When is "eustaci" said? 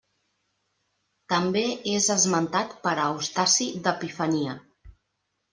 3.05-3.71